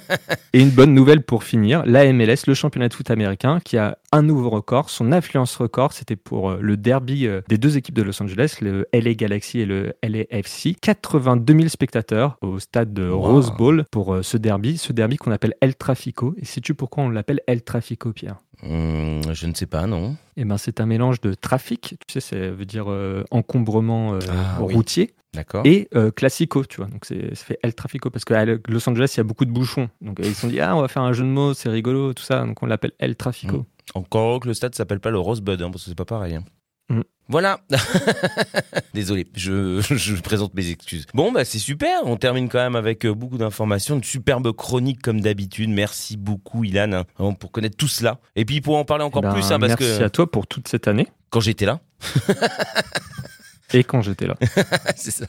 et 0.52 0.60
une 0.60 0.70
bonne 0.70 0.92
nouvelle 0.92 1.22
pour 1.22 1.44
finir, 1.44 1.84
la 1.86 2.12
MLS, 2.12 2.46
le 2.48 2.54
championnat 2.54 2.88
de 2.88 2.94
foot 2.94 3.10
américain, 3.10 3.60
qui 3.64 3.78
a 3.78 3.98
un 4.10 4.22
nouveau 4.22 4.50
record. 4.50 4.90
Son 4.90 5.12
influence 5.12 5.54
record, 5.56 5.92
c'était 5.92 6.16
pour 6.16 6.50
euh, 6.50 6.58
le 6.60 6.76
derby 6.76 7.26
euh, 7.26 7.40
des 7.48 7.56
deux 7.56 7.76
équipes 7.76 7.94
de 7.94 8.02
Los 8.02 8.20
Angeles, 8.20 8.56
le 8.60 8.86
LA 8.92 9.14
Galaxy 9.14 9.60
et 9.60 9.66
le 9.66 9.94
LAFC. 10.02 10.76
82 10.80 11.54
000 11.54 11.68
spectateurs 11.68 12.36
au 12.42 12.58
stade 12.58 12.92
de 12.92 13.08
Rose 13.08 13.52
Bowl 13.56 13.84
pour 13.92 14.18
ce 14.22 14.36
derby, 14.36 14.76
ce 14.76 14.92
derby 14.92 15.16
qu'on 15.16 15.30
appelle 15.30 15.54
El 15.60 15.76
Trafico. 15.76 16.34
Et 16.38 16.44
sais-tu 16.44 16.74
pourquoi 16.74 17.04
on 17.04 17.10
l'appelle 17.10 17.40
El 17.46 17.62
Trafico, 17.62 18.12
Pierre? 18.12 18.38
Hmm, 18.62 19.32
Je 19.32 19.46
ne 19.46 19.54
sais 19.54 19.66
pas, 19.66 19.86
non. 19.86 20.16
Eh 20.36 20.44
ben, 20.44 20.58
c'est 20.58 20.80
un 20.80 20.86
mélange 20.86 21.20
de 21.20 21.34
trafic, 21.34 21.96
tu 22.06 22.12
sais, 22.12 22.20
ça 22.20 22.36
veut 22.36 22.64
dire 22.64 22.86
encombrement 23.30 24.18
ah 24.30 24.58
routier, 24.58 25.14
D'accord. 25.34 25.66
Et 25.66 25.88
euh, 25.94 26.10
Classico, 26.10 26.64
tu 26.64 26.78
vois. 26.78 26.86
Donc 26.86 27.04
c'est, 27.04 27.34
ça 27.34 27.44
fait 27.44 27.58
El 27.62 27.74
Trafico 27.74 28.10
parce 28.10 28.24
qu'à 28.24 28.44
Los 28.44 28.88
Angeles, 28.88 29.12
il 29.14 29.18
y 29.18 29.20
a 29.20 29.24
beaucoup 29.24 29.44
de 29.44 29.50
bouchons. 29.50 29.88
Donc 30.00 30.18
ils 30.20 30.34
se 30.34 30.40
sont 30.40 30.48
dit, 30.48 30.60
ah, 30.60 30.74
on 30.74 30.80
va 30.80 30.88
faire 30.88 31.02
un 31.02 31.12
jeu 31.12 31.24
de 31.24 31.28
mots, 31.28 31.54
c'est 31.54 31.68
rigolo, 31.68 32.14
tout 32.14 32.22
ça. 32.22 32.44
Donc 32.44 32.62
on 32.62 32.66
l'appelle 32.66 32.92
El 32.98 33.16
Trafico. 33.16 33.58
Hmm. 33.58 33.64
Encore 33.94 34.40
que 34.40 34.48
le 34.48 34.54
stade 34.54 34.74
s'appelle 34.74 35.00
pas 35.00 35.10
le 35.10 35.18
Rosebud, 35.18 35.60
hein, 35.62 35.70
parce 35.70 35.84
que 35.84 35.90
c'est 35.90 35.96
pas 35.96 36.04
pareil. 36.04 36.34
Hein. 36.34 36.44
Hmm. 36.88 37.02
Voilà. 37.28 37.60
Désolé, 38.94 39.26
je, 39.34 39.80
je, 39.82 40.14
présente 40.22 40.54
mes 40.54 40.70
excuses. 40.70 41.04
Bon, 41.12 41.30
bah 41.30 41.44
c'est 41.44 41.58
super. 41.58 42.00
On 42.04 42.16
termine 42.16 42.48
quand 42.48 42.58
même 42.58 42.76
avec 42.76 43.04
euh, 43.04 43.14
beaucoup 43.14 43.36
d'informations, 43.36 43.96
une 43.96 44.04
superbe 44.04 44.50
chronique 44.52 45.02
comme 45.02 45.20
d'habitude. 45.20 45.68
Merci 45.68 46.16
beaucoup, 46.16 46.64
Ilan, 46.64 47.04
hein, 47.18 47.32
pour 47.34 47.52
connaître 47.52 47.76
tout 47.76 47.88
cela. 47.88 48.18
Et 48.34 48.46
puis 48.46 48.62
pour 48.62 48.76
en 48.76 48.86
parler 48.86 49.04
encore 49.04 49.22
eh 49.24 49.28
ben, 49.28 49.34
plus, 49.34 49.52
hein, 49.52 49.58
parce 49.58 49.78
merci 49.78 50.02
à 50.02 50.08
toi 50.08 50.30
pour 50.30 50.46
toute 50.46 50.68
cette 50.68 50.88
année. 50.88 51.06
Quand 51.28 51.40
j'étais 51.40 51.66
là. 51.66 51.80
Et 53.74 53.84
quand 53.84 54.00
j'étais 54.00 54.26
là. 54.26 54.36
c'est 54.96 55.10
ça. 55.10 55.26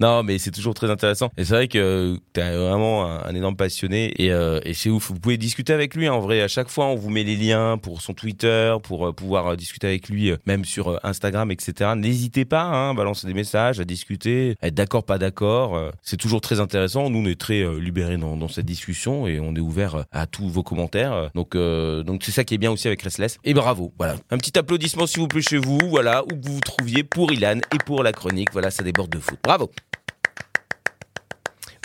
Non, 0.00 0.22
mais 0.22 0.38
c'est 0.38 0.50
toujours 0.50 0.74
très 0.74 0.90
intéressant. 0.90 1.30
Et 1.36 1.44
c'est 1.44 1.54
vrai 1.54 1.68
que 1.68 2.16
tu 2.32 2.40
es 2.40 2.56
vraiment 2.56 3.06
un, 3.06 3.34
énorme 3.34 3.56
passionné 3.56 4.12
et, 4.22 4.32
euh, 4.32 4.60
et 4.64 4.74
c'est 4.74 4.90
ouf. 4.90 5.10
Vous 5.10 5.18
pouvez 5.18 5.38
discuter 5.38 5.72
avec 5.72 5.94
lui 5.94 6.08
en 6.08 6.20
vrai. 6.20 6.40
À 6.40 6.48
chaque 6.48 6.68
fois, 6.68 6.86
on 6.86 6.94
vous 6.94 7.10
met 7.10 7.24
les 7.24 7.36
liens 7.36 7.78
pour 7.78 8.00
son 8.00 8.14
Twitter, 8.14 8.76
pour 8.82 9.08
euh, 9.08 9.12
pouvoir 9.12 9.48
euh, 9.48 9.56
discuter 9.56 9.88
avec 9.88 10.08
lui, 10.08 10.32
même 10.46 10.64
sur 10.64 11.04
Instagram, 11.04 11.50
etc. 11.50 11.92
N'hésitez 11.96 12.44
pas 12.44 12.62
hein, 12.62 12.94
balancer 12.94 13.26
des 13.26 13.34
messages, 13.34 13.80
à 13.80 13.84
discuter, 13.84 14.56
à 14.60 14.68
être 14.68 14.74
d'accord, 14.74 15.04
pas 15.04 15.18
d'accord. 15.18 15.90
C'est 16.02 16.16
toujours 16.16 16.40
très 16.40 16.60
intéressant. 16.60 17.10
Nous, 17.10 17.18
on 17.18 17.26
est 17.26 17.40
très 17.40 17.64
libérés 17.80 18.16
dans, 18.16 18.36
dans, 18.36 18.48
cette 18.48 18.66
discussion 18.66 19.26
et 19.26 19.40
on 19.40 19.54
est 19.54 19.60
ouvert 19.60 20.04
à 20.12 20.26
tous 20.26 20.48
vos 20.48 20.62
commentaires. 20.62 21.30
Donc, 21.34 21.56
donc 21.56 22.22
c'est 22.24 22.32
ça 22.32 22.44
qui 22.44 22.54
est 22.54 22.58
bien 22.58 22.70
aussi 22.70 22.86
avec 22.86 23.02
Restless. 23.02 23.38
Et 23.44 23.54
bravo. 23.54 23.92
Voilà. 23.98 24.16
Un 24.30 24.38
petit 24.38 24.58
applaudissement 24.58 25.06
s'il 25.06 25.20
vous 25.20 25.28
plaît 25.28 25.42
chez 25.42 25.58
vous. 25.58 25.78
Voilà, 25.88 26.24
où 26.24 26.28
vous 26.42 26.54
vous 26.54 26.60
trouviez 26.60 27.04
pour 27.04 27.32
Ilan 27.32 27.58
et 27.72 27.79
pour 27.84 28.02
la 28.02 28.12
chronique. 28.12 28.52
Voilà, 28.52 28.70
ça 28.70 28.82
déborde 28.82 29.10
de 29.10 29.18
foot. 29.18 29.38
Bravo. 29.42 29.70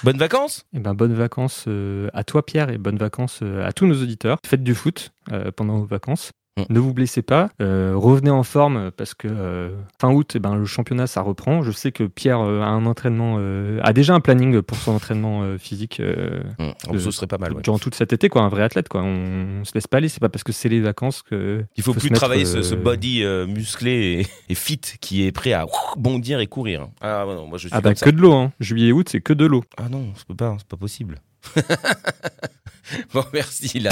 Bonnes 0.04 0.18
vacances 0.18 0.66
eh 0.74 0.80
ben, 0.80 0.94
Bonnes 0.94 1.14
vacances 1.14 1.66
euh, 1.68 2.10
à 2.14 2.24
toi 2.24 2.46
Pierre 2.46 2.70
et 2.70 2.78
bonnes 2.78 2.98
vacances 2.98 3.40
euh, 3.42 3.66
à 3.66 3.72
tous 3.72 3.88
nos 3.88 4.02
auditeurs. 4.02 4.38
Faites 4.46 4.64
du 4.64 4.76
foot 4.76 5.12
euh, 5.32 5.52
pendant 5.52 5.80
vos 5.80 5.86
vacances. 5.86 6.32
Mm. 6.58 6.64
Ne 6.70 6.80
vous 6.80 6.94
blessez 6.94 7.22
pas, 7.22 7.50
euh, 7.62 7.94
revenez 7.96 8.30
en 8.30 8.44
forme 8.44 8.90
parce 8.92 9.14
que 9.14 9.28
euh, 9.30 9.76
fin 10.00 10.10
août, 10.12 10.34
eh 10.36 10.40
ben, 10.40 10.56
le 10.56 10.66
championnat 10.66 11.06
ça 11.06 11.22
reprend. 11.22 11.64
Je 11.64 11.72
sais 11.72 11.92
que 11.92 12.06
Pierre 12.06 12.40
euh, 12.40 12.62
a 12.62 12.68
un 12.68 12.86
entraînement, 12.86 13.38
a 13.82 13.92
déjà 13.92 14.14
un 14.14 14.22
planning 14.22 14.62
pour 14.62 14.78
son 14.78 14.94
entraînement 14.94 15.58
physique. 15.58 16.02
Mm. 16.02 16.98
ce 16.98 17.12
serait 17.12 17.28
pas 17.28 17.38
mal. 17.38 17.56
Durant 17.62 17.78
tout 17.78 17.90
cet 17.94 18.14
été, 18.14 18.30
quoi, 18.30 18.44
un 18.44 18.50
vrai 18.50 18.64
athlète, 18.64 18.88
quoi. 18.88 19.04
On, 19.04 19.66
se 19.66 19.74
laisse 19.74 19.88
pas 19.88 19.98
aller. 19.98 20.08
C'est 20.08 20.22
pas 20.22 20.30
parce 20.30 20.44
que 20.44 20.54
c'est 20.54 20.70
les 20.70 20.80
vacances 20.80 21.22
que 21.24 21.66
il 21.76 21.84
faut, 21.84 21.94
plus 21.94 22.10
travailler 22.10 22.46
ce, 22.46 22.76
body 22.76 23.26
musclé 23.48 24.26
et, 24.50 24.56
fit 24.56 24.80
qui 25.02 25.26
est 25.26 25.32
prêt 25.34 25.52
à 25.52 25.66
bondir 25.98 26.40
et 26.40 26.48
courir. 26.48 26.88
Ah 27.02 27.26
moi 27.26 27.58
je 27.58 27.68
suis 27.68 27.70
ah 27.72 27.82
bah, 27.82 27.94
que 27.94 28.10
de 28.10 28.22
l'eau. 28.22 28.34
Hein. 28.34 28.54
Juillet 28.62 28.94
août, 28.94 29.10
c'est 29.12 29.22
que 29.22 29.34
de 29.34 29.46
l'eau. 29.46 29.64
Ah 29.78 29.90
non, 29.90 30.14
c'est 30.16 30.36
pas, 30.36 30.56
c'est 30.58 30.68
pas 30.68 30.78
possible. 30.78 31.20
bon, 33.14 33.26
merci 33.34 33.80
là. 33.80 33.92